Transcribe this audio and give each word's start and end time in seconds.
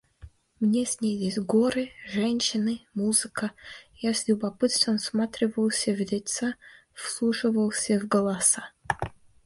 Мне 0.59 0.87
снились 0.87 1.37
горы, 1.37 1.91
женщины, 2.07 2.79
музыка, 2.95 3.51
я 3.97 4.15
с 4.15 4.27
любопытством 4.27 4.97
всматривался 4.97 5.91
в 5.91 5.99
лица, 5.99 6.55
вслушивался 6.95 7.99
в 7.99 8.07
голоса. 8.07 8.71